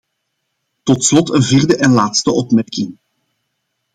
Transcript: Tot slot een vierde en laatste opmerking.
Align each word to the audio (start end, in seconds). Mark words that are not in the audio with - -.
Tot 0.83 1.03
slot 1.03 1.29
een 1.29 1.43
vierde 1.43 1.75
en 1.77 1.91
laatste 1.91 2.31
opmerking. 2.31 2.97